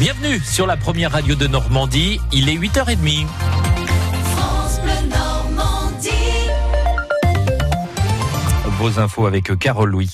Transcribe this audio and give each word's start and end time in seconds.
Bienvenue 0.00 0.40
sur 0.42 0.66
la 0.66 0.78
première 0.78 1.12
radio 1.12 1.34
de 1.34 1.46
Normandie. 1.46 2.22
Il 2.32 2.48
est 2.48 2.56
8h30. 2.56 3.26
Vos 8.78 8.98
infos 8.98 9.26
avec 9.26 9.58
Carole 9.58 9.90
Louis. 9.90 10.10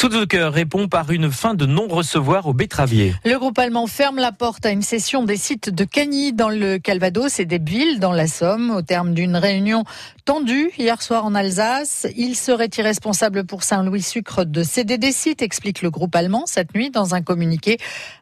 Suzuki 0.00 0.38
répond 0.38 0.88
par 0.88 1.10
une 1.10 1.30
fin 1.30 1.52
de 1.52 1.66
non-recevoir 1.66 2.46
aux 2.46 2.54
betteraviers. 2.54 3.14
Le 3.26 3.36
groupe 3.38 3.58
allemand 3.58 3.86
ferme 3.86 4.16
la 4.16 4.32
porte 4.32 4.64
à 4.64 4.70
une 4.70 4.80
session 4.80 5.24
des 5.24 5.36
sites 5.36 5.68
de 5.68 5.84
Cagny 5.84 6.32
dans 6.32 6.48
le 6.48 6.78
Calvados 6.78 7.38
et 7.38 7.44
d'Ebbville 7.44 8.00
dans 8.00 8.12
la 8.12 8.26
Somme 8.26 8.70
au 8.70 8.80
terme 8.80 9.12
d'une 9.12 9.36
réunion 9.36 9.84
tendue 10.24 10.70
hier 10.78 11.02
soir 11.02 11.26
en 11.26 11.34
Alsace. 11.34 12.06
Il 12.16 12.34
serait 12.34 12.70
irresponsable 12.78 13.44
pour 13.44 13.62
Saint-Louis 13.62 14.00
Sucre 14.00 14.44
de 14.44 14.62
céder 14.62 14.96
des 14.96 15.12
sites, 15.12 15.42
explique 15.42 15.82
le 15.82 15.90
groupe 15.90 16.16
allemand 16.16 16.44
cette 16.46 16.74
nuit 16.74 16.88
dans 16.88 17.14
un 17.14 17.20
communiqué, 17.20 17.76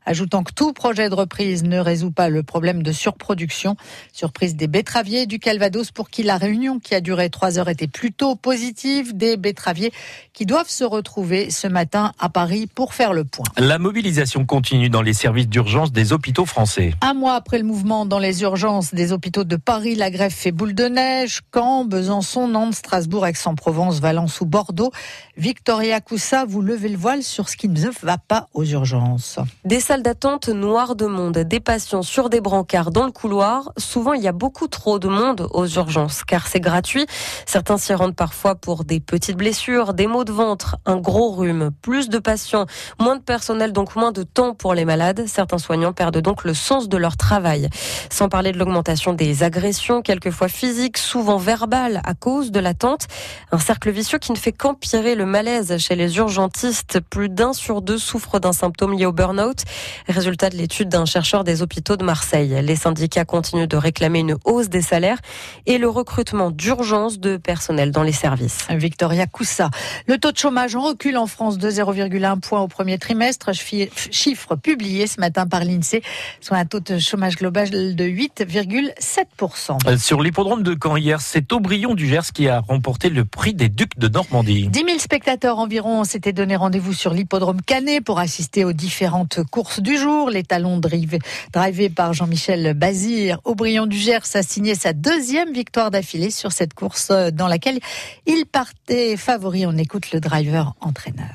ajoutant 0.05 0.43
que 0.43 0.53
tout 0.53 0.73
projet 0.73 1.09
de 1.09 1.15
reprise 1.15 1.63
ne 1.63 1.79
résout 1.79 2.11
pas 2.11 2.29
le 2.29 2.43
problème 2.43 2.83
de 2.83 2.91
surproduction. 2.91 3.77
Surprise 4.13 4.57
des 4.57 4.67
betteraviers 4.67 5.27
du 5.27 5.39
Calvados 5.39 5.93
pour 5.93 6.11
qui 6.11 6.25
la 6.25 6.39
réunion 6.39 6.81
qui 6.81 6.97
a 6.97 7.01
duré 7.01 7.31
trois 7.31 7.61
heures 7.61 7.69
était 7.69 7.87
plutôt 7.87 8.35
positive, 8.35 9.17
des 9.17 9.37
betteraviers 9.37 9.93
qui 10.33 10.45
doivent 10.45 10.71
se 10.71 10.83
retrouver 10.83 11.51
matin 11.69 12.13
à 12.19 12.29
Paris 12.29 12.69
pour 12.73 12.95
faire 12.95 13.13
le 13.13 13.25
point. 13.25 13.45
La 13.57 13.79
mobilisation 13.79 14.45
continue 14.45 14.89
dans 14.89 15.03
les 15.03 15.13
services 15.13 15.49
d'urgence 15.49 15.93
des 15.93 16.13
hôpitaux 16.13 16.47
français. 16.47 16.95
Un 17.01 17.15
mois 17.15 17.35
après 17.35 17.59
le 17.59 17.65
mouvement 17.65 18.07
dans 18.07 18.19
les 18.19 18.43
urgences 18.43 18.95
des 18.95 19.13
hôpitaux 19.13 19.45
de 19.45 19.57
Paris, 19.57 19.95
la 19.95 20.11
grève 20.11 20.33
fait 20.33 20.53
boule 20.53 20.75
de 20.75 20.85
neige. 20.85 21.41
Caen, 21.55 21.85
Besançon, 21.85 22.49
Nantes, 22.49 22.75
Strasbourg, 22.75 23.27
Aix-en-Provence, 23.27 24.01
Valence 24.01 24.41
ou 24.41 24.47
Bordeaux. 24.47 24.91
Victoria 25.37 26.01
Coussa, 26.01 26.45
vous 26.45 26.63
levez 26.63 26.89
le 26.89 26.97
voile 26.97 27.23
sur 27.23 27.49
ce 27.49 27.57
qui 27.57 27.69
ne 27.69 27.91
va 28.03 28.19
pas 28.19 28.49
aux 28.55 28.65
urgences. 28.65 29.39
Des 29.65 29.81
salles 29.81 30.03
d'attente 30.03 30.49
noires 30.49 30.97
de 30.97 31.07
monde, 31.07 31.39
des 31.39 31.61
patients 31.61 32.03
sur 32.03 32.31
des 32.31 32.41
brancards 32.41 32.91
dans 32.91 33.07
le 33.07 33.13
couloir. 33.13 33.73
Souvent, 33.77 34.13
il 34.13 34.23
y 34.23 34.29
a 34.29 34.33
beaucoup 34.33 34.69
trop 34.69 34.99
de 34.99 35.09
monde 35.09 35.49
aux 35.53 35.67
urgences 35.67 36.25
car 36.25 36.47
c'est 36.47 36.61
gratuit. 36.61 37.07
Certains 37.47 37.79
s'y 37.79 37.95
rendent 37.95 38.17
parfois 38.17 38.55
pour 38.55 38.85
des 38.85 39.01
petites 39.01 39.37
blessures, 39.37 39.95
des 39.95 40.07
maux 40.07 40.25
de 40.25 40.33
ventre, 40.33 40.77
un 40.87 40.97
gros 40.97 41.33
rhume 41.33 41.48
plus 41.83 42.09
de 42.09 42.19
patients, 42.19 42.67
moins 42.99 43.17
de 43.17 43.23
personnel, 43.23 43.73
donc 43.73 43.97
moins 43.97 44.13
de 44.13 44.23
temps 44.23 44.55
pour 44.55 44.75
les 44.75 44.85
malades. 44.85 45.25
Certains 45.27 45.59
soignants 45.59 45.93
perdent 45.93 46.19
donc 46.19 46.45
le 46.45 46.55
sens 46.55 46.89
de 46.89 46.97
leur 46.97 47.17
travail. 47.17 47.69
Sans 48.11 48.29
parler 48.29 48.53
de 48.53 48.59
l'augmentation 48.59 49.13
des 49.13 49.43
agressions, 49.43 50.03
quelquefois 50.03 50.49
physiques, 50.49 50.99
souvent 50.99 51.39
verbales, 51.39 52.01
à 52.05 52.15
cause 52.15 52.51
de 52.51 52.61
l'attente. 52.61 53.07
Un 53.53 53.59
cercle 53.59 53.91
vicieux 53.91 54.19
qui 54.19 54.33
ne 54.33 54.37
fait 54.37 54.53
qu'empirer 54.53 55.15
le 55.15 55.27
malaise 55.27 55.79
chez 55.79 55.95
les 55.95 56.17
urgentistes. 56.17 57.01
Plus 57.01 57.29
d'un 57.29 57.53
sur 57.53 57.83
deux 57.83 57.99
souffrent 57.99 58.41
d'un 58.41 58.53
symptôme 58.53 58.97
lié 58.97 59.07
au 59.07 59.13
burn-out. 59.13 59.63
Résultat 60.09 60.51
de 60.51 60.57
l'étude 60.57 60.89
d'un 60.89 61.05
chercheur 61.05 61.45
des 61.45 61.63
hôpitaux 61.63 61.97
de 61.97 62.05
Marseille. 62.05 62.61
Les 62.63 62.77
syndicats 62.77 63.25
continuent 63.25 63.69
de 63.69 63.77
réclamer 63.77 64.21
une 64.21 64.37
hausse 64.45 64.69
des 64.69 64.83
salaires 64.83 65.19
et 65.67 65.79
le 65.79 65.89
recrutement 65.89 66.51
d'urgence 66.51 67.19
de 67.19 67.37
personnel 67.37 67.91
dans 67.91 68.03
les 68.03 68.13
services. 68.13 68.67
Victoria 68.71 69.27
Coussa. 69.27 69.71
Le 70.07 70.19
taux 70.19 70.33
de 70.33 70.37
chômage 70.37 70.75
en 70.75 70.83
recul 70.83 71.17
en 71.17 71.27
France 71.27 71.38
France 71.39 71.57
de 71.57 71.71
0,1 71.71 72.41
point 72.41 72.61
au 72.63 72.67
premier 72.67 72.99
trimestre, 72.99 73.53
chiffre 74.11 74.57
publié 74.57 75.07
ce 75.07 75.21
matin 75.21 75.47
par 75.47 75.63
l'INSEE, 75.63 76.03
soit 76.41 76.57
un 76.57 76.65
taux 76.65 76.81
de 76.81 76.99
chômage 76.99 77.37
global 77.37 77.95
de 77.95 78.05
8,7%. 78.05 79.79
Euh, 79.87 79.97
sur 79.99 80.21
l'hippodrome 80.21 80.65
de 80.65 80.77
Caen 80.83 80.97
hier, 80.97 81.21
c'est 81.21 81.53
Aubryon 81.53 81.95
du 81.95 82.09
Gers 82.09 82.33
qui 82.35 82.49
a 82.49 82.59
remporté 82.59 83.09
le 83.09 83.25
prix 83.25 83.55
des 83.55 83.69
Ducs 83.69 83.97
de 84.01 84.09
Normandie. 84.09 84.67
10 84.67 84.79
000 84.85 84.99
spectateurs 84.99 85.61
environ 85.61 86.03
s'étaient 86.03 86.33
donné 86.33 86.57
rendez-vous 86.57 86.93
sur 86.93 87.15
l'hippodrome 87.15 87.63
Canet 87.63 88.03
pour 88.03 88.19
assister 88.19 88.65
aux 88.65 88.73
différentes 88.73 89.39
courses 89.45 89.79
du 89.79 89.97
jour. 89.97 90.31
Les 90.31 90.43
talons 90.43 90.79
drivés, 90.79 91.21
par 91.95 92.15
Jean-Michel 92.15 92.75
Bazir. 92.75 93.39
Aubryon 93.45 93.87
du 93.87 93.97
Gers 93.97 94.35
a 94.35 94.43
signé 94.43 94.75
sa 94.75 94.93
deuxième 94.93 95.53
victoire 95.53 95.93
d'affilée 95.93 96.33
sur 96.33 96.51
cette 96.51 96.75
course 96.75 97.11
euh, 97.13 97.31
dans 97.31 97.47
laquelle 97.47 97.79
il 98.27 98.45
partait 98.45 99.17
favori. 99.17 99.67
On 99.67 99.77
écoute 99.77 100.11
le 100.11 100.19
driver 100.19 100.75
entraîneur. 100.81 101.28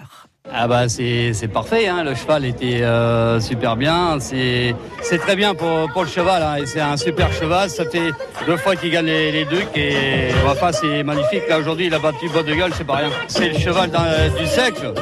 Ah 0.52 0.68
bah 0.68 0.90
c'est 0.90 1.50
parfait, 1.52 1.88
hein. 1.88 2.04
le 2.04 2.14
cheval 2.16 2.46
était 2.46 2.84
euh, 2.84 3.40
super 3.40 3.78
bien, 3.78 4.20
c'est 4.20 4.76
très 5.20 5.36
bien 5.36 5.56
pour, 5.56 5.90
pour 5.94 6.04
le 6.04 6.10
cheval, 6.10 6.44
hein. 6.44 6.64
c'est 6.66 6.82
un 6.82 6.98
super 6.98 7.32
cheval, 7.32 7.70
ça 7.70 7.86
fait 7.86 8.12
deux 8.46 8.58
fois 8.58 8.76
qu'il 8.76 8.92
gagne 8.92 9.06
les, 9.06 9.32
les, 9.32 9.46
ducs 9.46 9.76
et 9.76 10.32
enfin 10.46 10.72
c'est 10.74 11.02
magnifique, 11.02 11.48
là 11.48 11.60
aujourd'hui 11.60 11.88
il 11.88 11.94
a 11.94 12.00
battu 12.00 12.28
Gueule, 12.28 12.72
c'est 12.78 12.84
pas 12.84 12.98
rien. 12.98 13.10
C'est 13.28 13.50
le 13.50 13.58
cheval 13.58 13.90
du 14.38 14.46
siècle, 14.46 14.94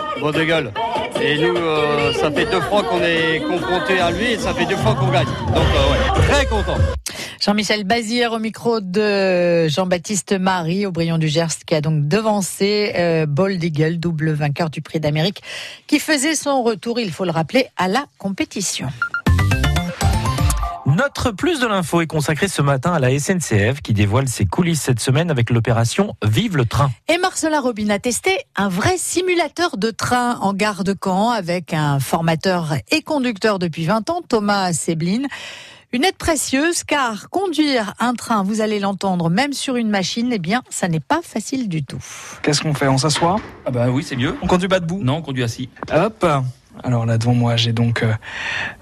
Gueule. 0.45 0.71
Et 1.21 1.37
nous, 1.37 1.55
euh, 1.55 2.13
ça 2.13 2.31
fait 2.31 2.45
deux 2.45 2.61
fois 2.61 2.83
qu'on 2.83 3.01
est 3.01 3.41
confronté 3.41 3.99
à 3.99 4.09
lui 4.11 4.33
et 4.33 4.37
ça 4.37 4.53
fait 4.53 4.65
deux 4.65 4.77
fois 4.77 4.95
qu'on 4.95 5.09
gagne. 5.09 5.25
Donc 5.25 5.57
euh, 5.57 5.91
ouais, 5.91 6.27
très 6.27 6.45
content. 6.45 6.77
Jean-Michel 7.43 7.85
Bazir 7.85 8.33
au 8.33 8.39
micro 8.39 8.81
de 8.81 9.67
Jean-Baptiste 9.67 10.33
Marie, 10.33 10.85
au 10.85 10.91
Brion 10.91 11.17
du 11.17 11.27
Gers, 11.27 11.57
qui 11.65 11.73
a 11.73 11.81
donc 11.81 12.07
devancé 12.07 12.93
euh, 12.95 13.25
Bold 13.25 13.63
Eagle, 13.63 13.97
double 13.97 14.29
vainqueur 14.33 14.69
du 14.69 14.83
prix 14.83 14.99
d'Amérique, 14.99 15.41
qui 15.87 15.99
faisait 15.99 16.35
son 16.35 16.61
retour, 16.61 16.99
il 16.99 17.11
faut 17.11 17.25
le 17.25 17.31
rappeler, 17.31 17.65
à 17.77 17.87
la 17.87 18.05
compétition. 18.19 18.89
Notre 20.85 21.31
plus 21.31 21.59
de 21.59 21.65
l'info 21.65 22.01
est 22.01 22.07
consacré 22.07 22.47
ce 22.47 22.61
matin 22.61 22.93
à 22.93 22.99
la 22.99 23.17
SNCF 23.17 23.81
qui 23.81 23.93
dévoile 23.93 24.27
ses 24.27 24.45
coulisses 24.45 24.81
cette 24.81 24.99
semaine 24.99 25.31
avec 25.31 25.49
l'opération 25.49 26.15
Vive 26.23 26.57
le 26.57 26.65
train. 26.65 26.91
Et 27.07 27.17
Marcela 27.17 27.59
Robin 27.59 27.89
a 27.89 27.97
testé 27.97 28.37
un 28.55 28.69
vrai 28.69 28.97
simulateur 28.97 29.77
de 29.77 29.89
train 29.89 30.37
en 30.41 30.53
gare 30.53 30.83
de 30.83 30.93
Caen 31.03 31.31
avec 31.31 31.73
un 31.73 31.99
formateur 31.99 32.75
et 32.91 33.01
conducteur 33.01 33.57
depuis 33.57 33.85
20 33.85 34.11
ans, 34.11 34.21
Thomas 34.27 34.73
Seblin. 34.73 35.23
Une 35.93 36.05
aide 36.05 36.15
précieuse 36.15 36.85
car 36.85 37.29
conduire 37.29 37.95
un 37.99 38.13
train, 38.13 38.43
vous 38.43 38.61
allez 38.61 38.79
l'entendre, 38.79 39.29
même 39.29 39.51
sur 39.51 39.75
une 39.75 39.89
machine, 39.89 40.29
eh 40.31 40.39
bien, 40.39 40.61
ça 40.69 40.87
n'est 40.87 41.01
pas 41.01 41.19
facile 41.21 41.67
du 41.67 41.83
tout. 41.83 42.01
Qu'est-ce 42.43 42.61
qu'on 42.61 42.73
fait? 42.73 42.87
On 42.87 42.97
s'assoit? 42.97 43.35
Ah 43.65 43.71
bah 43.71 43.89
oui, 43.89 44.01
c'est 44.01 44.15
mieux. 44.15 44.37
On 44.41 44.47
conduit 44.47 44.69
pas 44.69 44.79
debout? 44.79 45.01
Non, 45.03 45.15
on 45.15 45.21
conduit 45.21 45.43
assis. 45.43 45.67
Hop 45.93 46.25
alors 46.83 47.05
là 47.05 47.17
devant 47.17 47.33
moi 47.33 47.57
j'ai 47.57 47.73
donc 47.73 48.01
euh, 48.01 48.13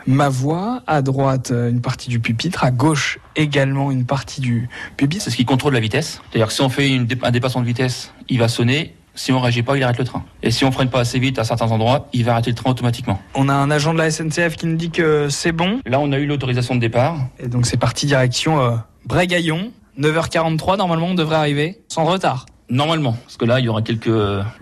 ma 0.06 0.30
voix, 0.30 0.84
à 0.86 1.02
droite 1.02 1.50
euh, 1.50 1.72
une 1.72 1.82
partie 1.82 2.08
du 2.08 2.20
pupitre, 2.20 2.64
à 2.64 2.70
gauche 2.70 3.18
également 3.36 3.90
une 3.90 4.06
partie 4.06 4.42
du 4.42 4.70
pupitre. 4.96 5.24
C'est 5.24 5.32
ce 5.32 5.36
qui 5.36 5.44
contrôle 5.44 5.74
la 5.74 5.80
vitesse. 5.80 6.22
C'est-à-dire 6.30 6.48
que 6.48 6.54
si 6.54 6.62
on 6.62 6.70
fait 6.70 6.88
une, 6.88 7.08
un 7.24 7.32
dépassement 7.32 7.62
de 7.62 7.66
vitesse, 7.66 8.14
il 8.30 8.38
va 8.38 8.48
sonner 8.48 8.96
si 9.20 9.34
on 9.34 9.42
réagit 9.42 9.64
pas, 9.64 9.76
il 9.76 9.84
arrête 9.84 9.98
le 9.98 10.06
train. 10.06 10.24
Et 10.44 10.50
si 10.50 10.64
on 10.64 10.72
freine 10.72 10.90
pas 10.90 11.02
assez 11.02 11.20
vite 11.20 11.40
à 11.40 11.44
certains 11.44 11.70
endroits, 11.72 12.08
il 12.14 12.24
va 12.24 12.32
arrêter 12.34 12.52
le 12.52 12.56
train 12.56 12.72
automatiquement. 12.72 13.20
On 13.36 13.50
a 13.50 13.54
un 13.54 13.70
agent 13.70 13.94
de 13.94 13.98
la 13.98 14.10
SNCF 14.10 14.56
qui 14.56 14.66
nous 14.66 14.78
dit 14.78 14.92
que 14.92 15.28
c'est 15.28 15.52
bon. 15.52 15.82
Là, 15.86 16.00
on 16.00 16.14
a 16.14 16.18
eu 16.18 16.26
l'autorisation 16.26 16.74
de 16.74 16.80
départ. 16.80 17.18
Et 17.38 17.50
donc 17.50 17.66
c'est 17.66 17.76
parti 17.76 18.06
direction 18.06 18.62
euh, 18.62 18.78
Brégaillon. 19.06 19.74
9h43, 20.00 20.78
normalement, 20.78 21.08
on 21.08 21.16
devrait 21.16 21.36
arriver 21.36 21.82
sans 21.90 22.06
retard. 22.06 22.46
Normalement, 22.70 23.18
parce 23.26 23.36
que 23.36 23.44
là, 23.44 23.60
il 23.60 23.66
y 23.66 23.68
aura 23.68 23.82
quelques 23.82 24.10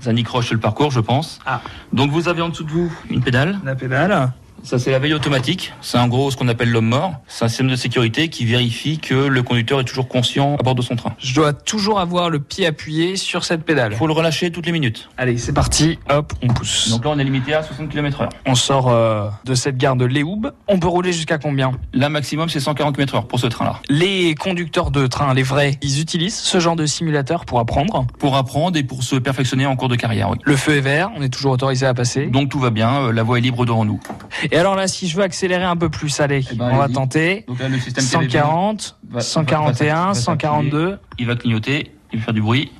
anicroches 0.07 0.47
sur 0.47 0.55
le 0.55 0.61
parcours, 0.61 0.89
je 0.89 1.01
pense. 1.01 1.37
Ah. 1.45 1.61
Donc 1.93 2.09
vous 2.09 2.27
avez 2.27 2.41
en 2.41 2.49
dessous 2.49 2.63
de 2.63 2.71
vous 2.71 2.91
une 3.11 3.21
pédale. 3.21 3.59
La 3.63 3.75
pédale. 3.75 4.31
Ça, 4.63 4.79
c'est 4.79 4.91
la 4.91 4.99
veille 4.99 5.13
automatique. 5.13 5.73
C'est 5.81 5.97
en 5.97 6.07
gros 6.07 6.31
ce 6.31 6.37
qu'on 6.37 6.47
appelle 6.47 6.69
l'homme 6.69 6.87
mort. 6.87 7.13
C'est 7.27 7.45
un 7.45 7.47
système 7.47 7.69
de 7.69 7.75
sécurité 7.75 8.29
qui 8.29 8.45
vérifie 8.45 8.99
que 8.99 9.13
le 9.13 9.43
conducteur 9.43 9.79
est 9.79 9.85
toujours 9.85 10.07
conscient 10.07 10.55
à 10.59 10.63
bord 10.63 10.75
de 10.75 10.81
son 10.81 10.95
train. 10.95 11.13
Je 11.19 11.33
dois 11.33 11.53
toujours 11.53 11.99
avoir 11.99 12.29
le 12.29 12.39
pied 12.39 12.65
appuyé 12.65 13.15
sur 13.15 13.45
cette 13.45 13.63
pédale. 13.63 13.93
Il 13.93 13.97
faut 13.97 14.07
le 14.07 14.13
relâcher 14.13 14.51
toutes 14.51 14.65
les 14.65 14.71
minutes. 14.71 15.09
Allez, 15.17 15.37
c'est 15.37 15.53
parti. 15.53 15.99
Hop, 16.09 16.33
on 16.41 16.47
pousse. 16.47 16.89
Donc 16.89 17.05
là, 17.05 17.11
on 17.13 17.19
est 17.19 17.23
limité 17.23 17.53
à 17.53 17.63
60 17.63 17.89
km 17.89 18.21
heure. 18.21 18.29
On 18.45 18.55
sort 18.55 18.89
euh, 18.89 19.29
de 19.45 19.55
cette 19.55 19.77
gare 19.77 19.95
de 19.95 20.05
Léoub. 20.05 20.51
On 20.67 20.79
peut 20.79 20.87
rouler 20.87 21.13
jusqu'à 21.13 21.37
combien? 21.37 21.71
Là, 21.93 22.09
maximum, 22.09 22.49
c'est 22.49 22.59
140 22.59 22.95
km 22.95 23.15
heure 23.15 23.27
pour 23.27 23.39
ce 23.39 23.47
train-là. 23.47 23.79
Les 23.89 24.35
conducteurs 24.35 24.91
de 24.91 25.07
train, 25.07 25.33
les 25.33 25.43
vrais, 25.43 25.77
ils 25.81 26.01
utilisent 26.01 26.37
ce 26.37 26.59
genre 26.59 26.75
de 26.75 26.85
simulateur 26.85 27.45
pour 27.45 27.59
apprendre? 27.59 28.05
Pour 28.19 28.35
apprendre 28.35 28.77
et 28.77 28.83
pour 28.83 29.03
se 29.03 29.15
perfectionner 29.15 29.65
en 29.65 29.75
cours 29.75 29.89
de 29.89 29.95
carrière, 29.95 30.29
oui. 30.29 30.37
Le 30.43 30.55
feu 30.55 30.77
est 30.77 30.81
vert, 30.81 31.11
on 31.15 31.21
est 31.21 31.29
toujours 31.29 31.53
autorisé 31.53 31.85
à 31.85 31.93
passer. 31.93 32.27
Donc 32.27 32.49
tout 32.49 32.59
va 32.59 32.69
bien, 32.69 33.03
euh, 33.03 33.11
la 33.11 33.23
voie 33.23 33.37
est 33.37 33.41
libre 33.41 33.65
devant 33.65 33.85
nous. 33.85 33.99
Et 34.51 34.57
alors 34.57 34.75
là, 34.75 34.87
si 34.87 35.07
je 35.07 35.15
veux 35.17 35.23
accélérer 35.23 35.63
un 35.63 35.75
peu 35.75 35.89
plus, 35.89 36.19
allez, 36.19 36.43
Eh 36.51 36.55
ben, 36.55 36.69
on 36.71 36.77
va 36.77 36.87
tenter. 36.89 37.45
Donc 37.47 37.59
là, 37.59 37.69
le 37.69 37.79
système 37.79 38.03
140, 38.03 38.97
va- 39.09 39.15
va- 39.17 39.21
141, 39.21 39.95
va- 39.95 40.01
va- 40.01 40.07
va- 40.09 40.13
142. 40.13 40.99
Il 41.19 41.27
va 41.27 41.35
clignoter, 41.35 41.91
il 42.13 42.19
va 42.19 42.25
faire 42.25 42.33
du 42.33 42.41
bruit. 42.41 42.71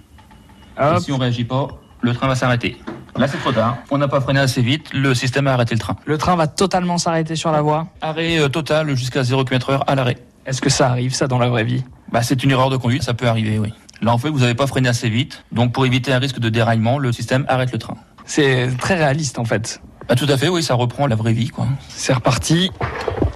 Et 0.80 1.00
si 1.00 1.12
on 1.12 1.18
réagit 1.18 1.44
pas, 1.46 1.68
le 2.02 2.14
train 2.14 2.28
va 2.28 2.36
s'arrêter. 2.36 2.78
Là, 3.16 3.28
c'est 3.28 3.38
trop 3.40 3.52
tard. 3.52 3.78
On 3.90 3.98
n'a 3.98 4.08
pas 4.08 4.22
freiné 4.22 4.40
assez 4.40 4.62
vite, 4.62 4.94
le 4.94 5.16
système 5.16 5.48
a 5.48 5.54
arrêté 5.54 5.74
le 5.74 5.80
train. 5.80 5.96
Le 6.06 6.18
train 6.20 6.36
va 6.36 6.46
totalement 6.46 7.00
s'arrêter 7.00 7.36
sur 7.36 7.52
la 7.52 7.62
voie. 7.62 7.88
Arrêt 8.02 8.38
euh, 8.40 8.48
total 8.48 8.96
jusqu'à 8.96 9.24
0 9.24 9.44
km 9.44 9.72
heure 9.72 9.84
à 9.90 9.96
l'arrêt. 9.96 10.18
Est-ce 10.46 10.62
que 10.62 10.70
ça 10.70 10.90
arrive, 10.90 11.14
ça, 11.16 11.28
dans 11.28 11.40
la 11.40 11.50
vraie 11.50 11.64
vie? 11.64 11.84
Bah, 12.12 12.22
c'est 12.22 12.44
une 12.44 12.52
erreur 12.52 12.70
de 12.70 12.78
conduite, 12.78 13.02
ça 13.04 13.14
peut 13.16 13.28
arriver, 13.28 13.58
oui. 13.60 13.74
Là, 14.04 14.14
en 14.14 14.20
fait, 14.20 14.30
vous 14.30 14.40
n'avez 14.40 14.54
pas 14.54 14.68
freiné 14.68 14.88
assez 14.88 15.10
vite. 15.10 15.44
Donc, 15.52 15.74
pour 15.74 15.86
éviter 15.88 16.14
un 16.14 16.20
risque 16.20 16.38
de 16.40 16.50
déraillement, 16.50 17.00
le 17.00 17.12
système 17.12 17.44
arrête 17.50 17.72
le 17.72 17.80
train. 17.80 17.96
C'est 18.26 18.70
très 18.78 18.94
réaliste, 18.96 19.40
en 19.40 19.46
fait. 19.46 19.82
Bah, 20.08 20.16
tout 20.16 20.28
à 20.30 20.38
fait, 20.38 20.48
oui, 20.48 20.64
ça 20.64 20.74
reprend 20.74 21.06
la 21.08 21.16
vraie 21.16 21.34
vie, 21.34 21.50
quoi. 21.50 21.68
C'est 21.90 22.14
reparti. 22.14 22.72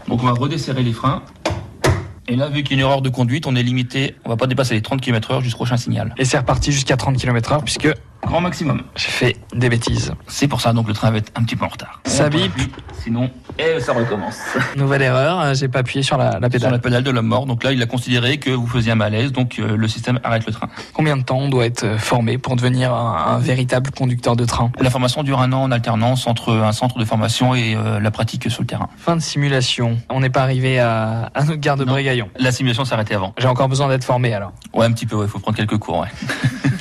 Donc, 0.08 0.24
on 0.24 0.26
va 0.26 0.32
redesserrer 0.32 0.84
les 0.84 0.94
freins. 0.94 1.24
Et 2.28 2.36
là, 2.38 2.48
vu 2.48 2.64
qu'il 2.64 2.78
y 2.78 2.80
a 2.80 2.84
une 2.84 2.88
erreur 2.88 3.02
de 3.02 3.10
conduite, 3.10 3.46
on 3.46 3.56
est 3.56 3.64
limité, 3.64 4.16
on 4.24 4.30
va 4.30 4.38
pas 4.38 4.48
dépasser 4.48 4.74
les 4.76 4.82
30 4.82 5.02
km 5.02 5.32
heure 5.32 5.42
jusqu'au 5.42 5.58
prochain 5.58 5.76
signal. 5.76 6.14
Et 6.18 6.24
c'est 6.24 6.38
reparti 6.38 6.72
jusqu'à 6.72 6.96
30 6.96 7.18
km 7.18 7.52
heure, 7.52 7.64
puisque 7.64 7.90
grand 8.26 8.40
maximum. 8.40 8.84
J'ai 8.96 9.10
fait 9.10 9.38
des 9.54 9.68
bêtises. 9.68 10.14
C'est 10.28 10.48
pour 10.48 10.62
ça 10.62 10.72
donc 10.72 10.88
le 10.88 10.94
train 10.94 11.12
va 11.12 11.18
être 11.18 11.32
un 11.36 11.44
petit 11.44 11.58
peu 11.58 11.66
en 11.66 11.70
retard. 11.70 12.00
Ça 12.06 12.30
bip. 12.30 12.54
Sinon, 13.04 13.30
et 13.62 13.80
ça 13.80 13.94
recommence. 13.94 14.38
Nouvelle 14.76 15.02
erreur, 15.02 15.40
euh, 15.42 15.54
j'ai 15.54 15.68
pas 15.68 15.80
appuyé 15.80 16.04
sur 16.04 16.18
la, 16.18 16.32
la 16.32 16.40
Sur 16.42 16.50
pédale. 16.50 16.72
la 16.72 16.80
pédale 16.80 17.04
de 17.04 17.12
l'homme 17.12 17.28
mort. 17.28 17.46
Donc 17.46 17.64
là, 17.64 17.72
il 17.72 17.82
a 17.82 17.86
considéré 17.86 18.38
que 18.38 18.50
vous 18.52 18.68
faisiez 18.68 18.92
un 18.92 18.96
malaise, 18.96 19.32
donc 19.32 19.58
euh, 19.60 19.76
le 19.78 19.88
système 19.88 20.20
arrête 20.24 20.46
le 20.46 20.52
train. 20.54 20.68
Combien 20.94 21.18
de 21.18 21.24
temps 21.24 21.38
on 21.38 21.50
doit 21.50 21.66
être 21.66 21.84
euh, 21.84 21.98
formé 21.98 22.38
pour 22.38 22.56
devenir 22.56 22.94
un, 22.94 23.36
un 23.36 23.40
véritable 23.40 23.92
conducteur 23.92 24.36
de 24.36 24.46
train? 24.46 24.72
La 24.80 24.90
formation 24.90 25.24
dure 25.24 25.40
un 25.42 25.52
an 25.54 25.64
en 25.64 25.72
alternance 25.72 26.28
entre 26.28 26.54
un 26.54 26.72
centre 26.72 26.98
de 27.00 27.06
formation 27.06 27.54
et 27.56 27.76
euh, 27.76 28.00
la 28.00 28.12
pratique 28.12 28.50
sur 28.50 28.62
le 28.62 28.68
terrain. 28.68 28.90
Fin 28.98 29.16
de 29.16 29.22
simulation. 29.22 29.98
On 30.10 30.20
n'est 30.22 30.30
pas 30.30 30.42
arrivé 30.42 30.80
à, 30.80 31.30
à 31.34 31.44
notre 31.44 31.60
gare 31.60 31.78
de. 31.78 31.86
Brégaillon. 31.86 32.30
La 32.40 32.52
simulation 32.52 32.84
arrêtée 32.92 33.16
avant. 33.16 33.34
J'ai 33.38 33.48
encore 33.48 33.68
besoin 33.70 33.88
d'être 33.90 34.04
formé 34.04 34.34
alors. 34.34 34.54
Ouais, 34.74 34.86
un 34.86 34.92
petit 34.92 35.06
peu, 35.06 35.22
il 35.22 35.28
faut 35.28 35.40
prendre 35.40 35.58
quelques 35.58 35.78
cours. 35.78 36.00
Ouais. 36.00 36.08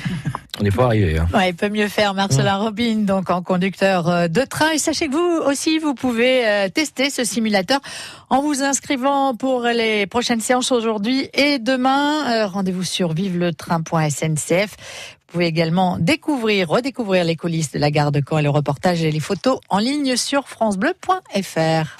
On 0.60 0.62
n'est 0.62 0.70
pas 0.70 0.84
arrivé. 0.84 1.16
Hein. 1.16 1.26
Ouais, 1.32 1.48
il 1.48 1.54
peut 1.54 1.70
mieux 1.70 1.88
faire 1.88 2.12
Marcelin 2.12 2.56
Robin, 2.56 2.96
donc 2.96 3.30
en 3.30 3.40
conducteur 3.40 4.08
euh, 4.08 4.28
de 4.28 4.42
train. 4.42 4.72
Et 4.72 4.78
sachez 4.78 5.08
que 5.08 5.12
vous 5.12 5.42
aussi, 5.48 5.78
vous 5.78 5.94
pouvez 5.94 6.46
euh, 6.46 6.68
tester 6.68 7.08
ce 7.08 7.24
simulateur 7.24 7.80
en 8.28 8.42
vous 8.42 8.62
inscrivant 8.62 9.34
pour 9.34 9.62
les 9.62 10.06
prochaines 10.06 10.40
séances 10.40 10.70
aujourd'hui 10.70 11.30
et 11.32 11.58
demain. 11.58 12.30
Euh, 12.30 12.46
Rendez-vous 12.46 12.84
sur 12.84 13.14
viveletrain.sncf. 13.14 14.70
Vous 14.70 15.32
pouvez 15.32 15.46
également 15.46 15.96
découvrir, 15.98 16.68
redécouvrir 16.68 17.24
les 17.24 17.36
coulisses 17.36 17.72
de 17.72 17.78
la 17.78 17.90
gare 17.90 18.12
de 18.12 18.20
Caen 18.20 18.38
et 18.38 18.42
le 18.42 18.50
reportage 18.50 19.02
et 19.02 19.10
les 19.10 19.20
photos 19.20 19.60
en 19.70 19.78
ligne 19.78 20.16
sur 20.16 20.46
francebleu.fr. 20.46 21.96